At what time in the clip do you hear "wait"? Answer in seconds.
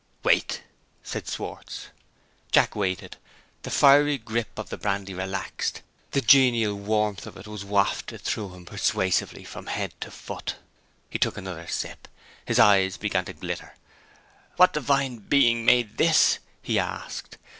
0.23-0.63